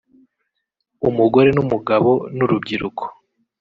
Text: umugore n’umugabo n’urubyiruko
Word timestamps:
umugore 1.09 1.49
n’umugabo 1.55 2.11
n’urubyiruko 2.35 3.03